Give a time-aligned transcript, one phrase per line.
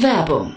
[0.00, 0.56] Werbung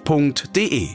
[0.05, 0.89] f.de.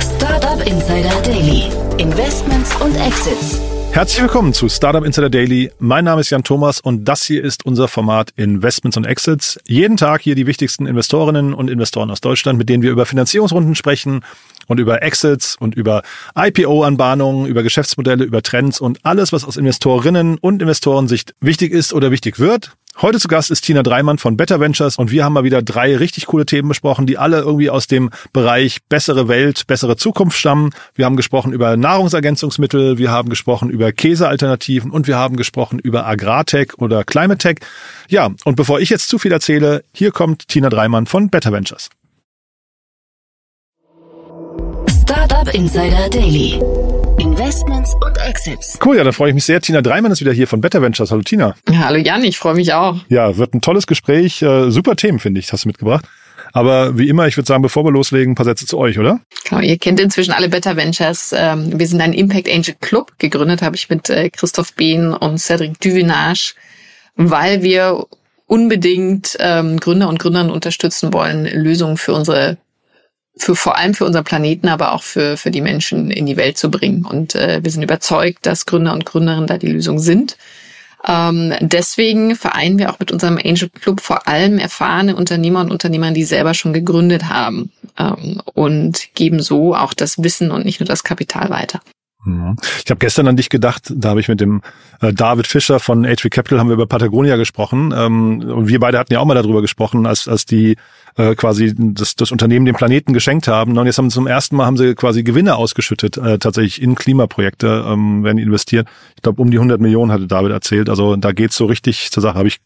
[0.00, 1.70] Startup Insider Daily.
[1.98, 3.60] Investments und Exits.
[3.92, 5.70] Herzlich willkommen zu Startup Insider Daily.
[5.78, 9.60] Mein Name ist Jan Thomas und das hier ist unser Format Investments und Exits.
[9.66, 13.74] Jeden Tag hier die wichtigsten Investorinnen und Investoren aus Deutschland, mit denen wir über Finanzierungsrunden
[13.74, 14.24] sprechen
[14.66, 16.02] und über Exits und über
[16.36, 22.10] IPO-Anbahnungen, über Geschäftsmodelle, über Trends und alles, was aus Investorinnen und Investorensicht wichtig ist oder
[22.10, 22.72] wichtig wird.
[23.00, 25.96] Heute zu Gast ist Tina Dreimann von Better Ventures und wir haben mal wieder drei
[25.96, 30.70] richtig coole Themen besprochen, die alle irgendwie aus dem Bereich bessere Welt, bessere Zukunft stammen.
[30.94, 36.06] Wir haben gesprochen über Nahrungsergänzungsmittel, wir haben gesprochen über Käsealternativen und wir haben gesprochen über
[36.06, 37.56] Agrartech oder Climate Tech.
[38.08, 41.88] Ja, und bevor ich jetzt zu viel erzähle, hier kommt Tina Dreimann von Better Ventures.
[45.42, 46.60] Startup Insider Daily.
[47.18, 48.78] Investments und Exits.
[48.84, 49.60] Cool, ja, da freue ich mich sehr.
[49.60, 51.10] Tina Dreimann ist wieder hier von Better Ventures.
[51.10, 51.56] Hallo Tina.
[51.68, 52.98] Hallo Jan, ich freue mich auch.
[53.08, 54.40] Ja, wird ein tolles Gespräch.
[54.40, 56.04] Äh, super Themen, finde ich, hast du mitgebracht.
[56.52, 59.20] Aber wie immer, ich würde sagen, bevor wir loslegen, ein paar Sätze zu euch, oder?
[59.48, 61.34] Genau, ihr kennt inzwischen alle Better Ventures.
[61.36, 63.10] Ähm, wir sind ein Impact Angel Club.
[63.18, 66.54] Gegründet habe ich mit äh, Christoph Behn und Cedric Duvinage,
[67.16, 68.06] weil wir
[68.46, 72.58] unbedingt ähm, Gründer und Gründerinnen unterstützen wollen, Lösungen für unsere
[73.36, 76.58] für vor allem für unseren Planeten, aber auch für, für die Menschen in die Welt
[76.58, 77.04] zu bringen.
[77.04, 80.36] Und äh, wir sind überzeugt, dass Gründer und Gründerinnen da die Lösung sind.
[81.06, 86.12] Ähm, deswegen vereinen wir auch mit unserem Angel Club vor allem erfahrene Unternehmer und Unternehmer,
[86.12, 90.86] die selber schon gegründet haben ähm, und geben so auch das Wissen und nicht nur
[90.86, 91.80] das Kapital weiter.
[92.84, 94.62] Ich habe gestern an dich gedacht, da habe ich mit dem
[95.00, 98.98] äh, David Fischer von HV Capital haben wir über Patagonia gesprochen ähm, und wir beide
[98.98, 100.76] hatten ja auch mal darüber gesprochen, als, als die
[101.16, 104.54] äh, quasi das, das Unternehmen den Planeten geschenkt haben und jetzt haben sie zum ersten
[104.54, 108.86] Mal haben sie quasi Gewinne ausgeschüttet, äh, tatsächlich in Klimaprojekte ähm, werden investiert.
[109.16, 112.22] Ich glaube um die 100 Millionen hatte David erzählt, also da geht's so richtig zur
[112.22, 112.60] Sache, habe ich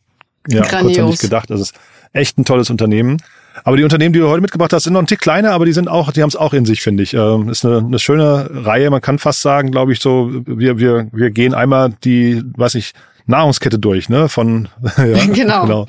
[0.48, 1.50] ja kurz an dich gedacht.
[1.50, 1.74] Ist
[2.16, 3.18] echt ein tolles Unternehmen.
[3.64, 5.72] Aber die Unternehmen, die du heute mitgebracht hast, sind noch ein Tick kleiner, aber die
[5.72, 7.14] sind auch, die haben es auch in sich, finde ich.
[7.14, 8.90] Ähm, ist eine, eine schöne Reihe.
[8.90, 12.92] Man kann fast sagen, glaube ich, so, wir, wir, wir gehen einmal die, weiß ich,
[13.26, 14.28] Nahrungskette durch, ne?
[14.28, 15.62] Von ja, genau.
[15.62, 15.86] genau.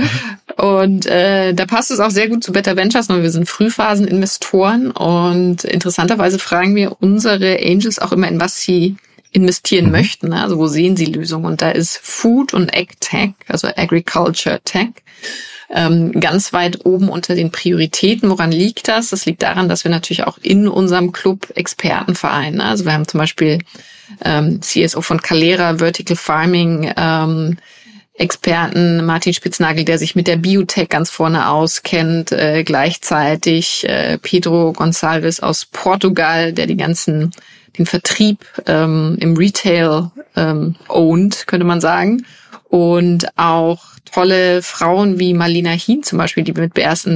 [0.57, 4.89] Und äh, da passt es auch sehr gut zu Better Ventures, weil wir sind Frühphaseninvestoren
[4.89, 8.95] und interessanterweise fragen wir unsere Angels auch immer, in was sie
[9.31, 9.91] investieren mhm.
[9.91, 10.29] möchten.
[10.29, 10.41] Ne?
[10.41, 11.45] Also wo sehen sie Lösungen?
[11.45, 14.89] Und da ist Food und Ag Tech, also Agriculture Tech,
[15.69, 18.29] ähm, ganz weit oben unter den Prioritäten.
[18.29, 19.09] Woran liegt das?
[19.09, 22.61] Das liegt daran, dass wir natürlich auch in unserem Club Experten vereinen.
[22.61, 23.59] Also wir haben zum Beispiel
[24.23, 27.57] ähm, CSO von Calera, Vertical Farming, ähm,
[28.13, 34.71] Experten, Martin Spitznagel, der sich mit der Biotech ganz vorne auskennt, äh, gleichzeitig äh, Pedro
[34.71, 37.31] Gonçalves aus Portugal, der die ganzen,
[37.77, 42.25] den Vertrieb ähm, im Retail ähm, owned, könnte man sagen.
[42.69, 47.07] Und auch tolle Frauen wie Marlena Hien zum Beispiel, die mit Bears,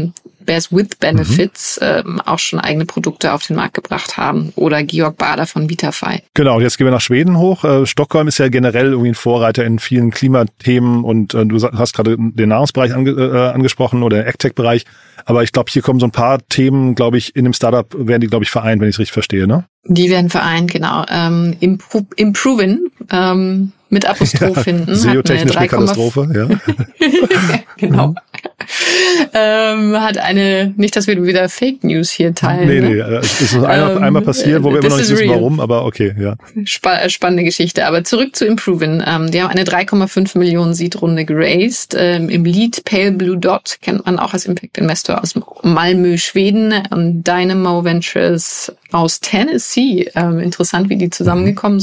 [0.46, 1.88] Bears with Benefits mhm.
[1.88, 4.52] ähm, auch schon eigene Produkte auf den Markt gebracht haben.
[4.56, 6.22] Oder Georg Bader von Vitafy.
[6.34, 7.64] Genau, jetzt gehen wir nach Schweden hoch.
[7.64, 11.94] Äh, Stockholm ist ja generell irgendwie ein Vorreiter in vielen Klimathemen und äh, du hast
[11.94, 14.86] gerade den Nahrungsbereich ange äh, angesprochen oder den AgTech-Bereich.
[15.26, 18.22] Aber ich glaube, hier kommen so ein paar Themen, glaube ich, in dem Startup werden
[18.22, 19.66] die, glaube ich, vereint, wenn ich es richtig verstehe, ne?
[19.86, 21.06] Die werden vereint, genau.
[21.10, 24.96] Ähm, Impro Improvin, ähm, mit Apostroph ja, hinten.
[24.96, 27.58] SEO-technische Katastrophe, ja.
[27.78, 28.16] genau.
[28.44, 29.28] Mhm.
[29.34, 32.68] Ähm, hat eine, nicht, dass wir wieder Fake News hier teilen.
[32.68, 33.20] Nee, nee, ne?
[33.22, 35.36] es ist einmal, ähm, einmal passiert, wo wir immer noch nicht wissen, real.
[35.36, 36.36] warum, aber okay, ja.
[36.66, 37.86] Sp spannende Geschichte.
[37.86, 39.04] Aber zurück zu Improvin.
[39.06, 41.96] Ähm, die haben eine 3,5 Millionen Seed-Runde geraced.
[41.98, 46.74] Ähm, Im Lead Pale Blue Dot kennt man auch als Impact Investor aus Malmö, Schweden.
[46.90, 50.10] Und Dynamo Ventures aus Tennessee.
[50.16, 51.82] Ähm, interessant, wie die zusammengekommen mhm.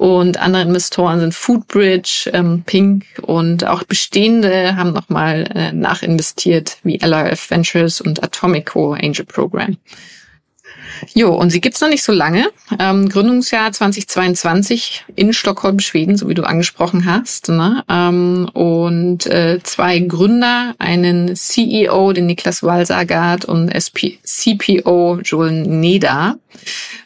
[0.00, 6.96] Und andere Investoren sind Foodbridge, ähm, Pink und auch bestehende haben nochmal äh, nachinvestiert wie
[7.02, 9.76] LRF Ventures und Atomico Angel Program.
[11.14, 12.50] Jo, und sie gibt's noch nicht so lange.
[12.78, 17.48] Ähm, Gründungsjahr 2022 in Stockholm, Schweden, so wie du angesprochen hast.
[17.48, 17.84] Ne?
[17.88, 26.36] Ähm, und äh, zwei Gründer, einen CEO, den Niklas Walsagard und SP CPO Joel Neda.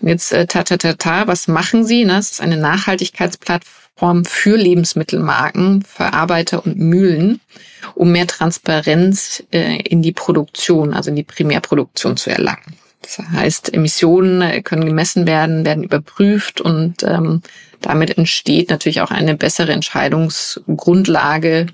[0.01, 2.05] Und jetzt äh, ta, ta, ta, ta, was machen sie?
[2.05, 2.15] Ne?
[2.15, 7.41] Das ist eine Nachhaltigkeitsplattform für Lebensmittelmarken, Verarbeiter und Mühlen,
[7.95, 12.77] um mehr Transparenz äh, in die Produktion, also in die Primärproduktion zu erlangen.
[13.05, 17.43] Das heißt, Emissionen können gemessen werden, werden überprüft und ähm,
[17.81, 21.67] damit entsteht natürlich auch eine bessere Entscheidungsgrundlage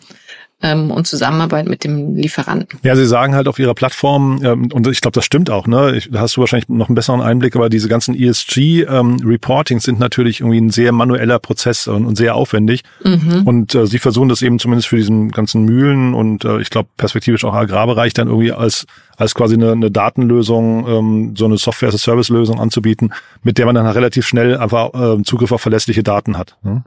[0.63, 2.79] ähm, und Zusammenarbeit mit dem Lieferanten.
[2.83, 5.97] Ja, Sie sagen halt auf Ihrer Plattform, ähm, und ich glaube, das stimmt auch, ne?
[5.97, 9.99] Ich, da hast du wahrscheinlich noch einen besseren Einblick, aber diese ganzen ESG-Reportings ähm, sind
[9.99, 12.83] natürlich irgendwie ein sehr manueller Prozess und, und sehr aufwendig.
[13.05, 13.43] Mhm.
[13.45, 16.89] Und äh, Sie versuchen das eben zumindest für diesen ganzen Mühlen und äh, ich glaube
[16.97, 18.87] perspektivisch auch Agrarbereich dann irgendwie als
[19.17, 23.13] als quasi eine, eine Datenlösung, ähm, so eine Software-as-a-Service-Lösung anzubieten,
[23.43, 26.57] mit der man dann relativ schnell einfach äh, Zugriff auf verlässliche Daten hat.
[26.63, 26.85] Ne?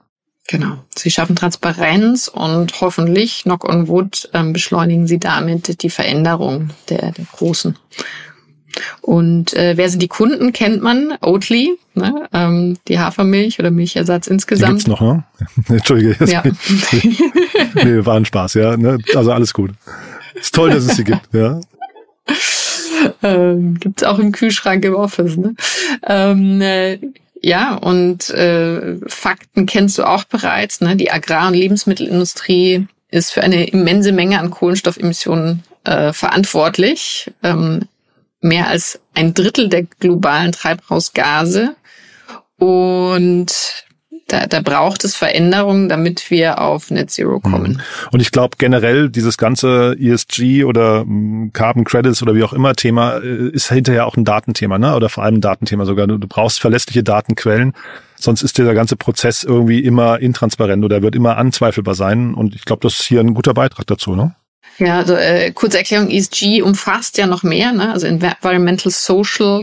[0.47, 0.77] Genau.
[0.95, 7.11] Sie schaffen Transparenz und hoffentlich, knock on wood, ähm, beschleunigen sie damit die Veränderung der,
[7.11, 7.77] der Großen.
[9.01, 11.15] Und äh, wer sind die Kunden, kennt man.
[11.21, 12.27] Oatly, ne?
[12.33, 14.81] ähm, die Hafermilch oder Milchersatz insgesamt.
[14.81, 15.23] Die gibt's noch, ne?
[15.69, 16.17] Entschuldige.
[16.25, 16.43] Ja.
[17.75, 18.75] nee, war ein Spaß, ja.
[18.75, 18.97] Ne?
[19.15, 19.71] Also alles gut.
[20.33, 21.61] Ist toll, dass es sie gibt, ja.
[23.21, 25.55] Ähm, gibt's auch im Kühlschrank im Office, ne?
[26.07, 26.99] Ähm, äh,
[27.43, 30.79] ja, und äh, Fakten kennst du auch bereits.
[30.79, 30.95] Ne?
[30.95, 37.31] Die Agrar- und Lebensmittelindustrie ist für eine immense Menge an Kohlenstoffemissionen äh, verantwortlich.
[37.43, 37.81] Ähm,
[38.39, 41.75] mehr als ein Drittel der globalen Treibhausgase.
[42.57, 43.85] Und
[44.27, 47.51] da, da braucht es Veränderungen, damit wir auf Net Zero mhm.
[47.51, 47.81] kommen.
[48.11, 52.73] Und ich glaube generell dieses ganze ESG oder mm, Carbon Credits oder wie auch immer
[52.73, 54.95] Thema äh, ist hinterher auch ein Datenthema, ne?
[54.95, 56.07] Oder vor allem ein Datenthema sogar.
[56.07, 57.73] Du, du brauchst verlässliche Datenquellen,
[58.15, 62.33] sonst ist dieser ganze Prozess irgendwie immer intransparent oder wird immer anzweifelbar sein.
[62.33, 64.35] Und ich glaube, das ist hier ein guter Beitrag dazu, ne?
[64.79, 67.91] Ja, also äh, kurze Erklärung, ESG umfasst ja noch mehr, ne?
[67.91, 69.61] also Environmental, Social,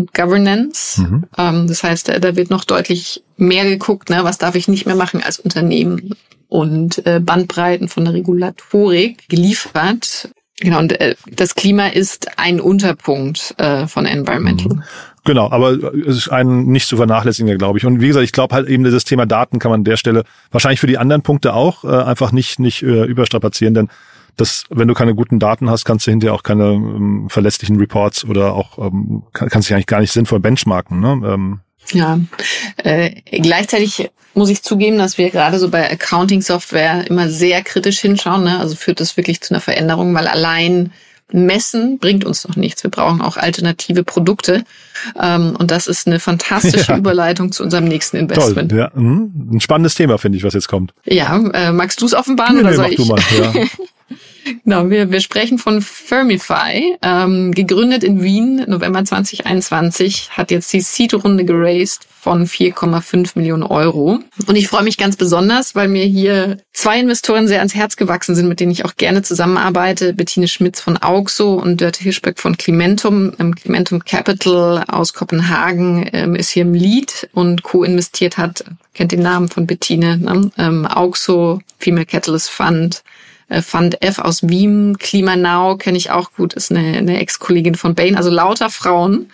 [0.00, 1.00] und Governance.
[1.00, 1.24] Mhm.
[1.36, 4.86] Ähm, das heißt, da, da, wird noch deutlich mehr geguckt, ne, was darf ich nicht
[4.86, 6.14] mehr machen als Unternehmen
[6.48, 10.30] und äh, Bandbreiten von der Regulatorik geliefert.
[10.60, 14.76] Genau, und äh, das Klima ist ein Unterpunkt äh, von Environmental.
[14.76, 14.82] Mhm.
[15.24, 17.84] Genau, aber es ist ein nicht zu vernachlässigen, glaube ich.
[17.84, 20.24] Und wie gesagt, ich glaube halt eben, das Thema Daten kann man an der Stelle
[20.50, 23.88] wahrscheinlich für die anderen Punkte auch äh, einfach nicht, nicht äh, überstrapazieren, denn
[24.36, 28.24] dass wenn du keine guten Daten hast, kannst du hinterher auch keine ähm, verlässlichen Reports
[28.24, 31.00] oder auch ähm, kannst dich eigentlich gar nicht sinnvoll benchmarken.
[31.00, 31.20] Ne?
[31.24, 31.60] Ähm.
[31.92, 32.20] Ja,
[32.76, 33.10] äh,
[33.40, 38.44] gleichzeitig muss ich zugeben, dass wir gerade so bei Accounting-Software immer sehr kritisch hinschauen.
[38.44, 38.58] Ne?
[38.58, 40.92] Also führt das wirklich zu einer Veränderung, weil allein
[41.32, 42.82] Messen bringt uns noch nichts.
[42.82, 44.64] Wir brauchen auch alternative Produkte.
[45.20, 46.98] Ähm, und das ist eine fantastische ja.
[46.98, 48.70] Überleitung zu unserem nächsten Investment.
[48.70, 48.90] Toll, ja.
[48.94, 49.50] Mhm.
[49.52, 50.92] Ein spannendes Thema, finde ich, was jetzt kommt.
[51.04, 52.96] Ja, äh, magst du es offenbaren nee, oder nee, soll mach ich?
[52.96, 53.66] Du mal, ja.
[54.64, 60.80] Genau, wir, wir sprechen von Firmify, ähm, gegründet in Wien, November 2021, hat jetzt die
[60.80, 64.18] Seed-Runde geraced von 4,5 Millionen Euro.
[64.46, 68.34] Und ich freue mich ganz besonders, weil mir hier zwei Investoren sehr ans Herz gewachsen
[68.34, 70.12] sind, mit denen ich auch gerne zusammenarbeite.
[70.12, 73.32] Bettine Schmitz von Auxo und Dörte Hirschbeck von Clementum.
[73.38, 79.22] Ähm, Clementum Capital aus Kopenhagen ähm, ist hier im Lead und co-investiert hat, kennt den
[79.22, 80.50] Namen von Bettine, ne?
[80.58, 83.02] ähm, Auxo, Female Catalyst Fund,
[83.62, 88.16] Fund F aus Wien, Klimanau kenne ich auch gut, ist eine, eine Ex-Kollegin von Bain,
[88.16, 89.30] also lauter Frauen,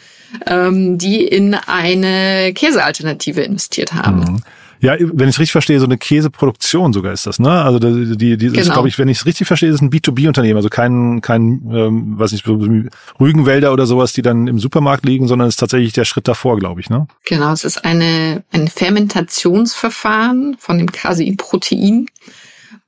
[0.47, 4.21] ähm, die in eine Käsealternative investiert haben.
[4.21, 4.43] Mhm.
[4.81, 7.51] Ja, wenn ich es richtig verstehe, so eine Käseproduktion sogar ist das, ne?
[7.51, 8.75] Also die, die, die genau.
[8.75, 12.33] glaube ich, wenn ich es richtig verstehe, ist ein B2B-Unternehmen, also kein, kein, ähm, weiß
[12.33, 16.29] nicht, Rügenwälder oder sowas, die dann im Supermarkt liegen, sondern es ist tatsächlich der Schritt
[16.29, 17.07] davor, glaube ich, ne?
[17.25, 22.07] Genau, es ist eine ein Fermentationsverfahren von dem Casein-Protein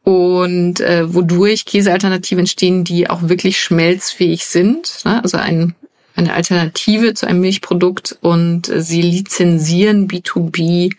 [0.04, 5.00] und äh, wodurch Käsealternativen entstehen, die auch wirklich schmelzfähig sind.
[5.04, 5.23] Ne?
[5.23, 5.75] Also ein,
[6.16, 10.92] eine Alternative zu einem Milchprodukt und äh, sie lizenzieren B2B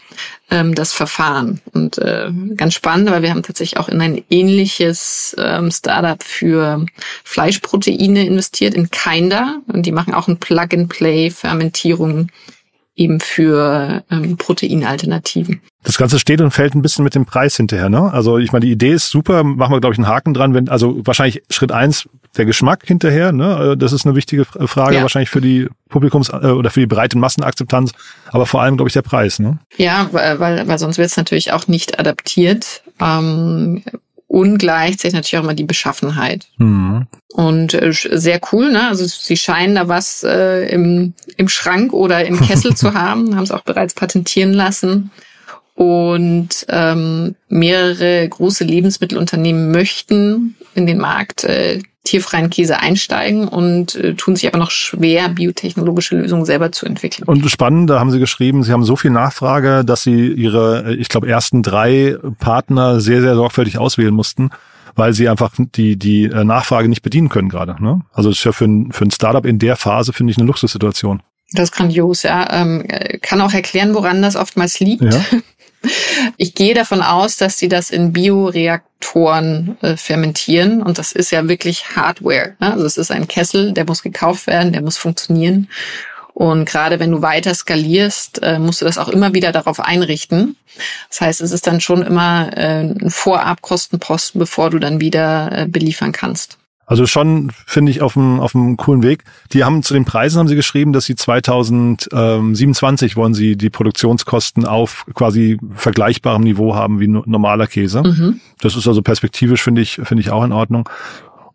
[0.51, 1.59] ähm, das Verfahren.
[1.73, 6.85] Und äh, ganz spannend, weil wir haben tatsächlich auch in ein ähnliches ähm, Startup für
[7.23, 9.61] Fleischproteine investiert, in Kinder.
[9.67, 12.29] Und die machen auch ein Plug-and-Play-Fermentierung
[12.99, 15.61] eben für ähm, Proteinalternativen.
[15.83, 18.11] Das Ganze steht und fällt ein bisschen mit dem Preis hinterher, ne?
[18.11, 20.67] Also ich meine, die Idee ist super, machen wir, glaube ich, einen Haken dran, wenn,
[20.67, 23.75] also wahrscheinlich Schritt eins der Geschmack hinterher, ne?
[23.77, 25.01] Das ist eine wichtige Frage ja.
[25.01, 27.93] wahrscheinlich für die Publikums- äh, oder für die breite Massenakzeptanz,
[28.31, 29.59] aber vor allem, glaube ich, der Preis, ne?
[29.77, 32.83] Ja, weil, weil sonst wird es natürlich auch nicht adaptiert.
[32.99, 33.81] Ähm,
[34.39, 36.47] und gleichzeitig natürlich auch immer die Beschaffenheit.
[36.57, 37.07] Mhm.
[37.33, 38.87] Und äh, sehr cool, ne?
[38.87, 43.43] Also sie scheinen da was äh, im, im Schrank oder im Kessel zu haben, haben
[43.43, 45.11] es auch bereits patentieren lassen.
[45.75, 54.15] Und ähm, mehrere große Lebensmittelunternehmen möchten in den Markt äh, tierfreien Käse einsteigen und äh,
[54.15, 57.25] tun sich aber noch schwer, biotechnologische Lösungen selber zu entwickeln.
[57.25, 60.95] Und spannend, da haben Sie geschrieben, Sie haben so viel Nachfrage, dass Sie Ihre, äh,
[60.95, 64.49] ich glaube, ersten drei Partner sehr, sehr sorgfältig auswählen mussten
[64.95, 67.81] weil sie einfach die, die äh, Nachfrage nicht bedienen können gerade.
[67.81, 68.01] Ne?
[68.11, 70.45] Also das ist ja für ein, für ein Startup in der Phase, finde ich, eine
[70.45, 71.21] Luxussituation.
[71.53, 72.47] Das ist grandios, ja.
[72.51, 72.85] Ähm,
[73.21, 75.03] kann auch erklären, woran das oftmals liegt.
[75.03, 75.21] Ja.
[76.37, 81.47] Ich gehe davon aus, dass sie das in Bioreaktoren äh, fermentieren und das ist ja
[81.47, 82.55] wirklich Hardware.
[82.59, 82.73] Ne?
[82.73, 85.69] Also es ist ein Kessel, der muss gekauft werden, der muss funktionieren.
[86.33, 90.55] Und gerade wenn du weiter skalierst, äh, musst du das auch immer wieder darauf einrichten.
[91.09, 95.65] Das heißt, es ist dann schon immer äh, ein Vorabkostenposten, bevor du dann wieder äh,
[95.67, 96.57] beliefern kannst.
[96.89, 99.23] Also schon, finde ich, auf einem, auf einem coolen Weg.
[99.53, 104.65] Die haben zu den Preisen haben sie geschrieben, dass sie 2027 wollen sie die Produktionskosten
[104.65, 108.01] auf quasi vergleichbarem Niveau haben wie normaler Käse.
[108.01, 108.39] Mhm.
[108.59, 110.89] Das ist also perspektivisch, finde ich, finde ich auch in Ordnung.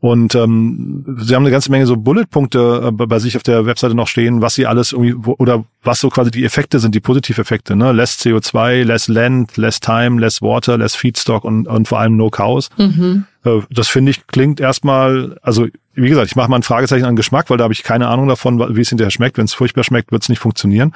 [0.04, 3.94] Und ähm, sie haben eine ganze Menge so Bulletpunkte äh, bei sich auf der Webseite
[3.94, 7.00] noch stehen, was sie alles irgendwie wo, oder was so quasi die Effekte sind, die
[7.00, 7.90] Positiveffekte, ne?
[7.92, 12.28] Less CO2, less Land, less Time, less Water, less Feedstock und, und vor allem no
[12.28, 12.68] Cows.
[12.76, 13.24] Mhm.
[13.44, 17.16] Äh, das finde ich klingt erstmal, also wie gesagt, ich mache mal ein Fragezeichen an
[17.16, 19.38] Geschmack, weil da habe ich keine Ahnung davon, wie es hinterher schmeckt.
[19.38, 20.92] Wenn es furchtbar schmeckt, wird es nicht funktionieren.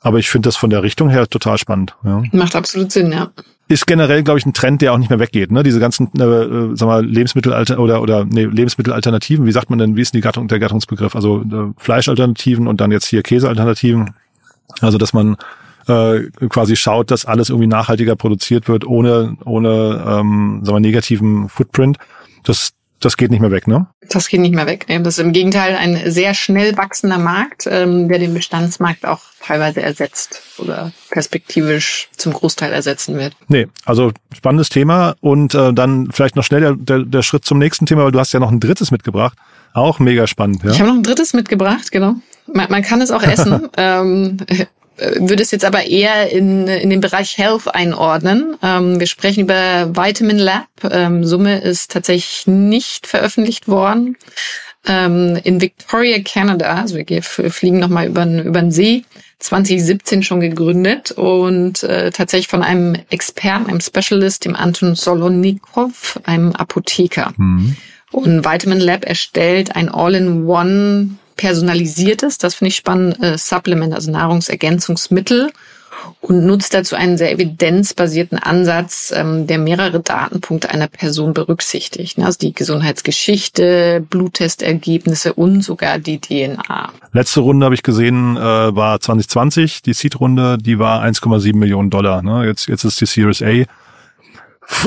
[0.00, 1.94] Aber ich finde das von der Richtung her total spannend.
[2.04, 2.22] Ja.
[2.32, 3.30] Macht absolut Sinn, ja
[3.70, 5.52] ist generell, glaube ich, ein Trend, der auch nicht mehr weggeht.
[5.52, 5.62] Ne?
[5.62, 9.46] Diese ganzen, äh, äh sag mal, Lebensmittelalter oder oder nee, Lebensmittelalternativen.
[9.46, 9.94] Wie sagt man denn?
[9.94, 11.14] Wie ist denn die Gattung der Gattungsbegriff?
[11.14, 14.12] Also äh, Fleischalternativen und dann jetzt hier Käsealternativen.
[14.80, 15.36] Also dass man
[15.86, 21.48] äh, quasi schaut, dass alles irgendwie nachhaltiger produziert wird, ohne ohne ähm, sagen wir, negativen
[21.48, 21.98] Footprint.
[22.42, 23.86] Das das geht nicht mehr weg, ne?
[24.08, 24.86] Das geht nicht mehr weg.
[24.86, 29.80] Das ist im Gegenteil ein sehr schnell wachsender Markt, ähm, der den Bestandsmarkt auch teilweise
[29.82, 33.34] ersetzt oder perspektivisch zum Großteil ersetzen wird.
[33.48, 37.58] Nee, also spannendes Thema und äh, dann vielleicht noch schnell der, der, der Schritt zum
[37.58, 39.36] nächsten Thema, weil du hast ja noch ein drittes mitgebracht.
[39.72, 40.62] Auch mega spannend.
[40.64, 40.70] Ja?
[40.70, 42.16] Ich habe noch ein drittes mitgebracht, genau.
[42.52, 43.68] Man, man kann es auch essen.
[43.76, 44.36] ähm,
[45.16, 48.56] würde es jetzt aber eher in, in den Bereich Health einordnen.
[48.62, 50.68] Ähm, wir sprechen über Vitamin Lab.
[50.90, 54.16] Ähm, Summe ist tatsächlich nicht veröffentlicht worden.
[54.86, 59.04] Ähm, in Victoria, Canada, also wir fliegen nochmal über, über den See,
[59.40, 66.52] 2017 schon gegründet und äh, tatsächlich von einem Experten, einem Specialist, dem Anton Solonikov, einem
[66.52, 67.32] Apotheker.
[67.36, 67.76] Mhm.
[68.12, 75.50] Und Vitamin Lab erstellt ein All-in-One personalisiertes, das finde ich spannend, äh, Supplement, also Nahrungsergänzungsmittel
[76.20, 82.18] und nutzt dazu einen sehr evidenzbasierten Ansatz, ähm, der mehrere Datenpunkte einer Person berücksichtigt.
[82.18, 82.26] Ne?
[82.26, 86.92] Also die Gesundheitsgeschichte, Bluttestergebnisse und sogar die DNA.
[87.14, 92.20] Letzte Runde habe ich gesehen, äh, war 2020, die Seed-Runde, die war 1,7 Millionen Dollar.
[92.20, 92.46] Ne?
[92.46, 93.64] Jetzt, jetzt ist die Series A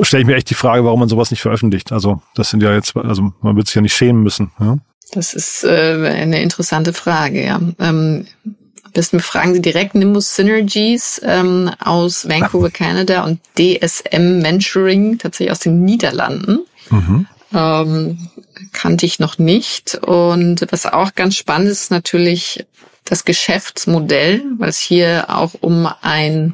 [0.03, 1.91] stelle ich mir echt die Frage, warum man sowas nicht veröffentlicht.
[1.91, 4.51] Also das sind ja jetzt, also man wird sich ja nicht schämen müssen.
[4.59, 4.77] Ja?
[5.13, 7.61] Das ist äh, eine interessante Frage, ja.
[7.79, 8.25] Ähm,
[8.83, 15.51] am besten befragen Sie direkt Nimbus Synergies ähm, aus Vancouver, Canada und DSM Venturing, tatsächlich
[15.51, 16.59] aus den Niederlanden.
[16.89, 17.27] Mhm.
[17.53, 18.29] Ähm,
[18.71, 19.95] kannte ich noch nicht.
[19.95, 22.65] Und was auch ganz spannend ist, ist natürlich
[23.05, 26.53] das Geschäftsmodell, weil es hier auch um ein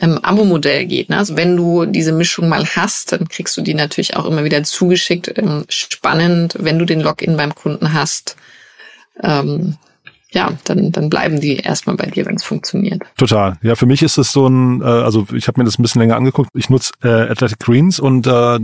[0.00, 1.08] ähm, Abo-Modell geht.
[1.10, 1.18] Ne?
[1.18, 4.62] Also wenn du diese Mischung mal hast, dann kriegst du die natürlich auch immer wieder
[4.62, 5.32] zugeschickt.
[5.36, 8.36] Ähm, spannend, wenn du den Login beim Kunden hast.
[9.22, 9.76] Ähm,
[10.32, 13.02] ja, dann, dann bleiben die erstmal bei dir, wenn es funktioniert.
[13.16, 13.58] Total.
[13.62, 16.00] Ja, für mich ist es so ein, äh, also ich habe mir das ein bisschen
[16.00, 16.50] länger angeguckt.
[16.54, 18.58] Ich nutze äh, Athletic Greens und äh,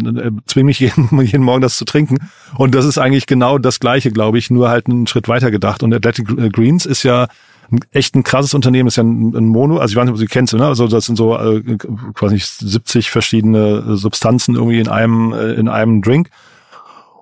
[0.46, 2.18] zwinge mich jeden, jeden Morgen das zu trinken.
[2.56, 5.82] Und das ist eigentlich genau das Gleiche, glaube ich, nur halt einen Schritt weiter gedacht.
[5.82, 7.26] Und Athletic äh, Greens ist ja
[7.90, 10.20] echt ein krasses Unternehmen, ist ja ein, ein Mono, also ich weiß nicht, ob du
[10.20, 10.66] sie kennst, ne?
[10.66, 11.62] Also das sind so äh,
[12.14, 16.30] quasi nicht 70 verschiedene äh, Substanzen irgendwie in einem äh, in einem Drink.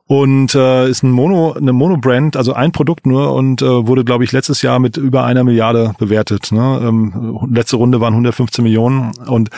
[0.07, 4.23] Und äh, ist ein Mono, eine Mono-Brand, also ein Produkt nur und äh, wurde, glaube
[4.23, 6.53] ich, letztes Jahr mit über einer Milliarde bewertet.
[6.53, 6.81] Ne?
[6.83, 9.49] Ähm, letzte Runde waren 115 Millionen und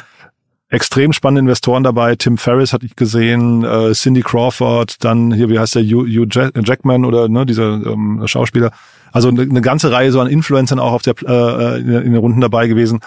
[0.76, 2.14] extrem spannende Investoren dabei.
[2.16, 6.28] Tim Ferriss hatte ich gesehen, äh, Cindy Crawford, dann hier, wie heißt der, Hugh, Hugh
[6.64, 8.70] Jackman oder ne, dieser ähm, Schauspieler.
[9.10, 12.42] Also eine, eine ganze Reihe so an Influencern auch auf der äh, in den Runden
[12.42, 13.00] dabei gewesen.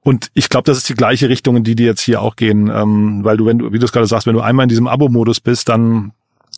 [0.00, 2.70] Und ich glaube, das ist die gleiche Richtung, in die die jetzt hier auch gehen,
[2.72, 4.86] ähm, weil du, wenn du, wie du es gerade sagst, wenn du einmal in diesem
[4.86, 6.12] Abo-Modus bist, dann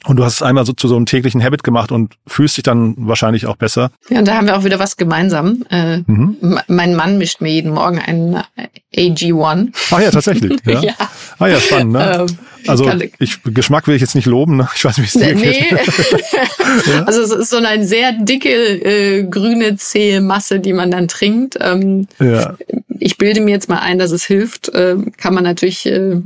[0.06, 2.62] Und du hast es einmal so zu so einem täglichen Habit gemacht und fühlst dich
[2.62, 3.90] dann wahrscheinlich auch besser.
[4.08, 5.64] Ja, und da haben wir auch wieder was gemeinsam.
[5.70, 6.60] Äh, mhm.
[6.68, 8.42] Mein Mann mischt mir jeden Morgen einen
[8.96, 9.72] AG1.
[9.90, 10.58] Ah ja, tatsächlich.
[10.70, 10.80] Ja.
[10.80, 10.94] ja.
[11.38, 11.92] Ah ja, spannend.
[11.92, 12.26] Ne?
[12.28, 14.56] Ähm, also ich, Geschmack will ich jetzt nicht loben.
[14.56, 14.68] Ne?
[14.74, 15.52] Ich weiß nicht, wie es dir nee.
[15.52, 16.86] geht.
[16.86, 17.04] ja?
[17.04, 21.58] Also es ist so eine sehr dicke äh, grüne zähe Masse, die man dann trinkt.
[21.60, 22.56] Ähm, ja.
[22.98, 24.68] Ich bilde mir jetzt mal ein, dass es hilft.
[24.68, 26.20] Äh, kann man natürlich äh,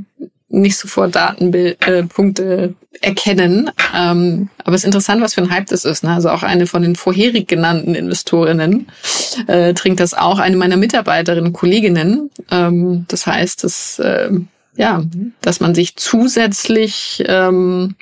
[0.60, 3.70] nicht sofort Datenpunkte äh, erkennen.
[3.94, 6.04] Ähm, aber es ist interessant, was für ein Hype das ist.
[6.04, 6.12] Ne?
[6.12, 8.88] Also auch eine von den vorherig genannten Investorinnen
[9.46, 12.30] äh, trinkt das auch, eine meiner Mitarbeiterinnen, Kolleginnen.
[12.50, 14.30] Ähm, das heißt, dass, äh,
[14.76, 15.02] ja,
[15.40, 17.96] dass man sich zusätzlich ähm,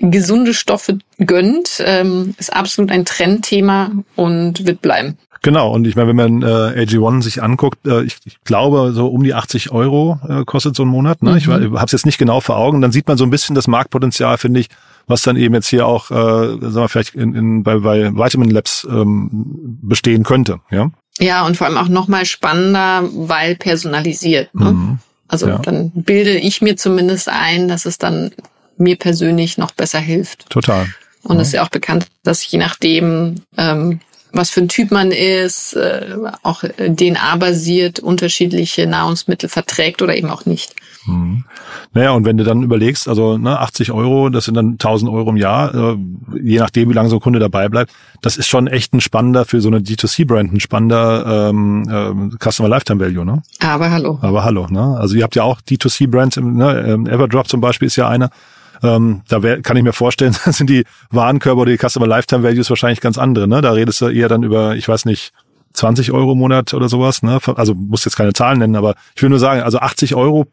[0.00, 5.18] gesunde Stoffe gönnt, ähm, ist absolut ein Trendthema und wird bleiben.
[5.42, 9.08] Genau, und ich meine, wenn man äh, AG1 sich anguckt, äh, ich, ich glaube, so
[9.08, 11.22] um die 80 Euro äh, kostet so ein Monat.
[11.22, 11.32] Ne?
[11.32, 11.36] Mhm.
[11.36, 12.80] Ich habe es jetzt nicht genau vor Augen.
[12.80, 14.68] Dann sieht man so ein bisschen das Marktpotenzial, finde ich,
[15.08, 18.50] was dann eben jetzt hier auch, äh, sagen wir vielleicht in, in, bei, bei Vitamin
[18.50, 19.28] Labs ähm,
[19.82, 20.60] bestehen könnte.
[20.70, 24.54] Ja, ja und vor allem auch nochmal spannender, weil personalisiert.
[24.54, 24.72] Ne?
[24.72, 24.98] Mhm.
[25.26, 25.58] Also ja.
[25.58, 28.30] dann bilde ich mir zumindest ein, dass es dann
[28.76, 30.48] mir persönlich noch besser hilft.
[30.50, 30.86] Total.
[31.24, 31.42] Und es ja.
[31.42, 34.00] ist ja auch bekannt, dass je nachdem, ähm,
[34.32, 40.46] was für ein Typ man ist, äh, auch DNA-basiert unterschiedliche Nahrungsmittel verträgt oder eben auch
[40.46, 40.74] nicht.
[41.06, 41.44] Mhm.
[41.94, 45.30] Naja, und wenn du dann überlegst, also ne, 80 Euro, das sind dann 1000 Euro
[45.30, 45.96] im Jahr, äh,
[46.42, 49.44] je nachdem, wie lange so ein Kunde dabei bleibt, das ist schon echt ein spannender
[49.44, 53.42] für so eine D2C-Brand, ein spannender ähm, äh, Customer Lifetime Value, ne?
[53.60, 54.18] Aber hallo.
[54.22, 54.96] Aber hallo, ne?
[54.98, 56.84] Also ihr habt ja auch D2C-Brands, ne?
[56.86, 58.30] Ähm, Everdrop zum Beispiel ist ja einer,
[58.82, 62.70] ähm, da wär, kann ich mir vorstellen, sind die Warenkörper oder die Customer Lifetime Values
[62.70, 63.48] wahrscheinlich ganz andere.
[63.48, 63.60] Ne?
[63.60, 65.32] Da redest du eher dann über, ich weiß nicht,
[65.74, 67.38] 20 Euro im Monat oder sowas, ne?
[67.56, 70.46] Also muss jetzt keine Zahlen nennen, aber ich will nur sagen, also 80 Euro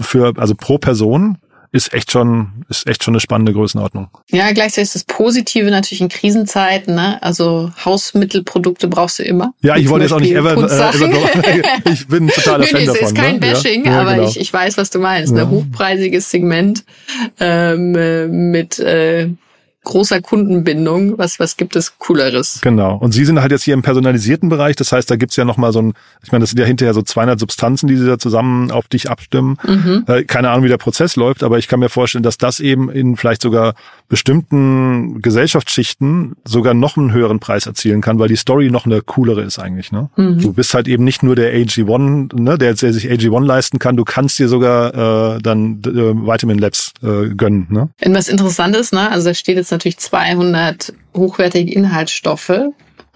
[0.00, 1.38] für, also pro Person
[1.74, 4.06] ist echt schon, ist echt schon eine spannende Größenordnung.
[4.30, 7.20] Ja, gleichzeitig ist das Positive natürlich in Krisenzeiten, ne?
[7.20, 9.54] Also Hausmittelprodukte brauchst du immer.
[9.60, 12.86] Ja, ich wollte jetzt auch nicht ever, äh, ever ich bin totaler nee, Fan nee,
[12.86, 13.02] davon.
[13.02, 13.40] Es ist kein ne?
[13.40, 14.28] Bashing, ja, aber genau.
[14.28, 15.34] ich, ich weiß, was du meinst.
[15.34, 15.42] Ja.
[15.42, 16.84] Ein hochpreisiges Segment
[17.40, 19.30] ähm, äh, mit äh,
[19.84, 21.18] großer Kundenbindung.
[21.18, 22.60] Was, was gibt es Cooleres?
[22.62, 22.96] Genau.
[22.96, 24.76] Und Sie sind halt jetzt hier im personalisierten Bereich.
[24.76, 27.02] Das heißt, da gibt's ja nochmal so ein, ich meine, das sind ja hinterher so
[27.02, 29.58] 200 Substanzen, die Sie da zusammen auf dich abstimmen.
[29.66, 30.04] Mhm.
[30.06, 32.90] Äh, keine Ahnung, wie der Prozess läuft, aber ich kann mir vorstellen, dass das eben
[32.90, 33.74] in vielleicht sogar
[34.08, 39.42] bestimmten Gesellschaftsschichten sogar noch einen höheren Preis erzielen kann, weil die Story noch eine coolere
[39.42, 39.92] ist eigentlich.
[39.92, 40.10] Ne?
[40.16, 40.40] Mhm.
[40.40, 43.96] Du bist halt eben nicht nur der AG1, ne, der, der sich AG1 leisten kann,
[43.96, 47.66] du kannst dir sogar äh, dann äh, Vitamin Labs äh, gönnen.
[47.70, 47.88] Ne?
[47.98, 49.10] Wenn was Interessantes, ne?
[49.10, 52.52] also da steht jetzt natürlich 200 hochwertige Inhaltsstoffe,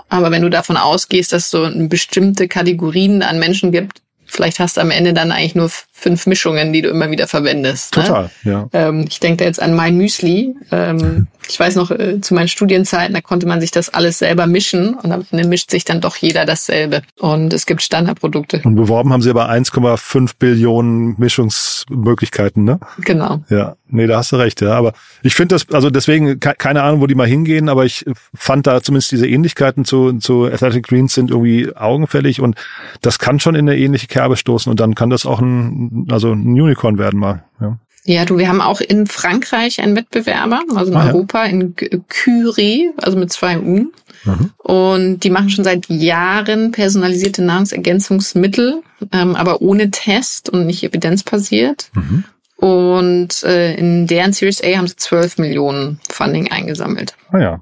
[0.08, 4.76] aber wenn du davon ausgehst, dass es so bestimmte Kategorien an Menschen gibt, vielleicht hast
[4.76, 7.96] du am Ende dann eigentlich nur fünf Mischungen, die du immer wieder verwendest.
[7.96, 8.04] Ne?
[8.04, 8.52] Total, ne?
[8.52, 8.68] ja.
[8.72, 10.54] Ähm, ich denke da jetzt an mein Müsli.
[10.70, 14.46] Ähm, ich weiß noch, äh, zu meinen Studienzeiten, da konnte man sich das alles selber
[14.46, 17.02] mischen und am Ende mischt sich dann doch jeder dasselbe.
[17.18, 18.60] Und es gibt Standardprodukte.
[18.64, 22.78] Und beworben haben sie aber 1,5 Billionen Mischungsmöglichkeiten, ne?
[22.98, 23.42] Genau.
[23.48, 24.74] Ja, nee, da hast du recht, ja.
[24.74, 28.66] Aber ich finde das, also deswegen, keine Ahnung, wo die mal hingehen, aber ich fand
[28.66, 32.56] da zumindest diese Ähnlichkeiten zu, zu Athletic Greens sind irgendwie augenfällig und
[33.00, 36.32] das kann schon in eine ähnliche Kerbe stoßen und dann kann das auch ein also
[36.32, 37.44] ein Unicorn werden mal.
[37.60, 37.78] Ja.
[38.04, 41.50] Ja, du, wir haben auch in Frankreich einen Wettbewerber, also in ah, Europa, ja.
[41.50, 41.74] in
[42.08, 43.92] Curie, also mit zwei U.
[44.24, 44.50] Mhm.
[44.56, 51.90] Und die machen schon seit Jahren personalisierte Nahrungsergänzungsmittel, ähm, aber ohne Test und nicht evidenzbasiert.
[51.92, 52.24] Mhm.
[52.56, 57.14] Und äh, in deren Series A haben sie 12 Millionen Funding eingesammelt.
[57.30, 57.60] Ah ja,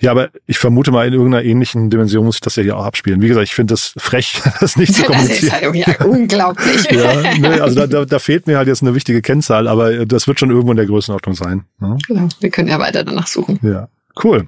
[0.00, 2.84] ja, aber ich vermute mal, in irgendeiner ähnlichen Dimension muss ich das ja hier auch
[2.84, 3.20] abspielen.
[3.22, 5.34] Wie gesagt, ich finde das frech, das nicht zu kommunizieren.
[5.34, 6.84] Das ist halt ja unglaublich.
[6.90, 10.26] ja, nee, also da, da, da fehlt mir halt jetzt eine wichtige Kennzahl, aber das
[10.26, 11.64] wird schon irgendwo in der Größenordnung sein.
[11.80, 11.96] Ne?
[12.06, 13.58] Genau, wir können ja weiter danach suchen.
[13.62, 13.88] Ja,
[14.22, 14.46] cool.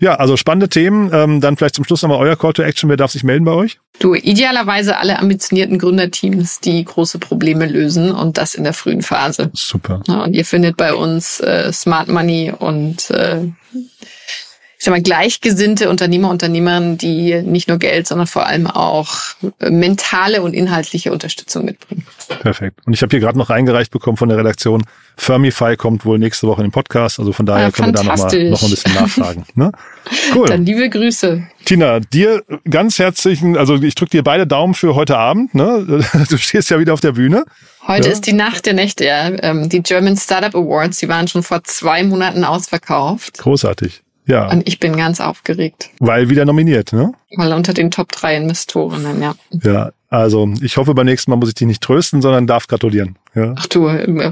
[0.00, 1.10] Ja, also spannende Themen.
[1.12, 2.90] Ähm, dann vielleicht zum Schluss nochmal euer Call to Action.
[2.90, 3.78] Wer darf sich melden bei euch?
[4.00, 9.50] Du, idealerweise alle ambitionierten Gründerteams, die große Probleme lösen und das in der frühen Phase.
[9.54, 10.02] Super.
[10.06, 13.48] Ja, und ihr findet bei uns äh, Smart Money und äh,
[14.84, 19.14] ich sag mal, gleichgesinnte Unternehmer, Unternehmerinnen, die nicht nur Geld, sondern vor allem auch
[19.58, 22.04] mentale und inhaltliche Unterstützung mitbringen.
[22.40, 22.80] Perfekt.
[22.84, 24.84] Und ich habe hier gerade noch reingereicht bekommen von der Redaktion,
[25.16, 28.02] Firmify kommt wohl nächste Woche in den Podcast, also von daher ja, können wir da
[28.02, 29.46] noch mal, noch ein bisschen nachfragen.
[29.54, 29.72] Ne?
[30.34, 30.48] Cool.
[30.48, 31.46] Dann liebe Grüße.
[31.64, 35.54] Tina, dir ganz herzlichen, also ich drücke dir beide Daumen für heute Abend.
[35.54, 36.04] Ne?
[36.28, 37.46] Du stehst ja wieder auf der Bühne.
[37.86, 38.12] Heute ja.
[38.12, 39.30] ist die Nacht der Nächte, ja.
[39.42, 43.38] Ähm, die German Startup Awards, die waren schon vor zwei Monaten ausverkauft.
[43.38, 44.03] Großartig.
[44.26, 44.50] Ja.
[44.50, 45.90] Und ich bin ganz aufgeregt.
[45.98, 47.12] Weil wieder nominiert, ne?
[47.36, 49.34] Weil unter den Top 3 Investorinnen, ja.
[49.62, 53.16] Ja, also ich hoffe, beim nächsten Mal muss ich dich nicht trösten, sondern darf gratulieren.
[53.34, 53.54] Ja.
[53.56, 53.88] Ach du,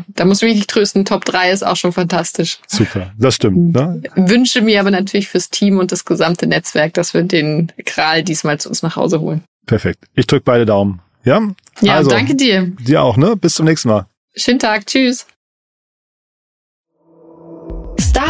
[0.09, 1.05] da muss ich mich nicht trösten.
[1.05, 2.59] Top 3 ist auch schon fantastisch.
[2.67, 3.75] Super, das stimmt.
[3.75, 4.03] Ne?
[4.15, 8.59] Wünsche mir aber natürlich fürs Team und das gesamte Netzwerk, dass wir den Kral diesmal
[8.59, 9.43] zu uns nach Hause holen.
[9.67, 10.05] Perfekt.
[10.15, 11.01] Ich drücke beide Daumen.
[11.25, 11.41] Ja?
[11.81, 12.73] Ja, also, danke dir.
[12.81, 13.37] Dir auch, ne?
[13.37, 14.07] Bis zum nächsten Mal.
[14.35, 14.87] Schönen Tag.
[14.87, 15.27] Tschüss.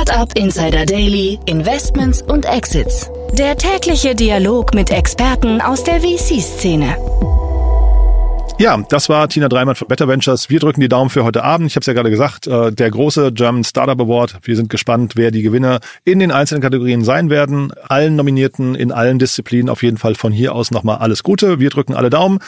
[0.02, 3.08] Startup Insider Daily, Investments und Exits.
[3.34, 6.96] Der tägliche Dialog mit Experten aus der VC-Szene.
[8.58, 10.50] Ja, das war Tina Dreimann von Better Ventures.
[10.50, 11.68] Wir drücken die Daumen für heute Abend.
[11.68, 14.38] Ich habe es ja gerade gesagt, äh, der große German Startup Award.
[14.42, 17.72] Wir sind gespannt, wer die Gewinner in den einzelnen Kategorien sein werden.
[17.88, 21.60] Allen Nominierten in allen Disziplinen auf jeden Fall von hier aus nochmal alles Gute.
[21.60, 22.40] Wir drücken alle Daumen.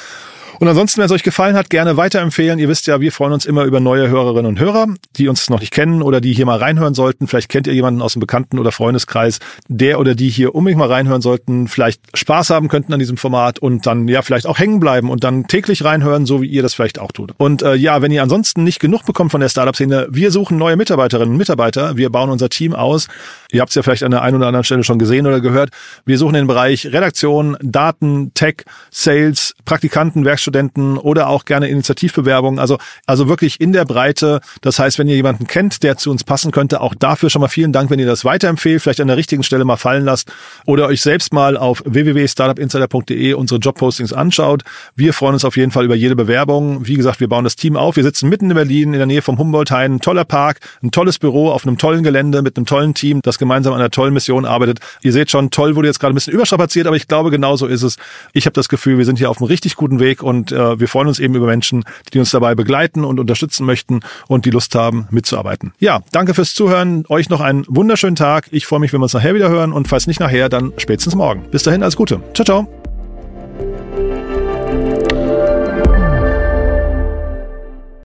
[0.61, 2.59] Und ansonsten, wenn es euch gefallen hat, gerne weiterempfehlen.
[2.59, 4.87] Ihr wisst ja, wir freuen uns immer über neue Hörerinnen und Hörer,
[5.17, 7.27] die uns noch nicht kennen oder die hier mal reinhören sollten.
[7.27, 9.39] Vielleicht kennt ihr jemanden aus dem Bekannten- oder Freundeskreis,
[9.69, 13.59] der oder die hier unbedingt mal reinhören sollten, vielleicht Spaß haben könnten an diesem Format
[13.59, 16.75] und dann ja vielleicht auch hängen bleiben und dann täglich reinhören, so wie ihr das
[16.75, 17.33] vielleicht auch tut.
[17.37, 20.77] Und äh, ja, wenn ihr ansonsten nicht genug bekommt von der Startup-Szene, wir suchen neue
[20.77, 21.97] Mitarbeiterinnen und Mitarbeiter.
[21.97, 23.09] Wir bauen unser Team aus.
[23.51, 25.71] Ihr habt es ja vielleicht an der einen oder anderen Stelle schon gesehen oder gehört.
[26.05, 32.59] Wir suchen den Bereich Redaktion, Daten, Tech, Sales, Praktikanten, Werkstudenten oder auch gerne Initiativbewerbungen.
[32.59, 34.41] Also, also wirklich in der Breite.
[34.61, 37.49] Das heißt, wenn ihr jemanden kennt, der zu uns passen könnte, auch dafür schon mal
[37.49, 40.33] vielen Dank, wenn ihr das weiterempfehlt, vielleicht an der richtigen Stelle mal fallen lasst
[40.67, 44.63] oder euch selbst mal auf www.startupinsider.de unsere Jobpostings anschaut.
[44.95, 46.87] Wir freuen uns auf jeden Fall über jede Bewerbung.
[46.87, 47.97] Wie gesagt, wir bauen das Team auf.
[47.97, 49.95] Wir sitzen mitten in Berlin, in der Nähe vom Humboldt-Hain.
[49.95, 53.39] Ein toller Park, ein tolles Büro auf einem tollen Gelände mit einem tollen Team, das
[53.39, 54.81] gemeinsam an einer tollen Mission arbeitet.
[55.03, 57.67] Ihr seht schon, toll wurde jetzt gerade ein bisschen überstrapaziert, aber ich glaube, genau so
[57.67, 57.97] ist es.
[58.33, 60.89] Ich habe das Gefühl, wir sind hier auf einem richtig guten Weg und äh, wir
[60.89, 64.75] freuen uns eben über Menschen, die uns dabei begleiten und unterstützen möchten und die Lust
[64.75, 65.73] haben, mitzuarbeiten.
[65.79, 67.05] Ja, danke fürs Zuhören.
[67.09, 68.49] Euch noch einen wunderschönen Tag.
[68.51, 71.15] Ich freue mich, wenn wir uns nachher wieder hören und falls nicht nachher, dann spätestens
[71.15, 71.45] morgen.
[71.51, 72.21] Bis dahin, alles Gute.
[72.35, 72.69] Ciao, ciao.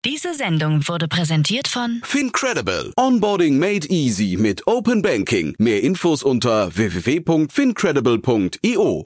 [0.04, 2.92] Diese Sendung wurde präsentiert von Fincredible.
[2.96, 5.54] Onboarding made easy mit Open Banking.
[5.58, 9.04] Mehr Infos unter www.fincredible.io.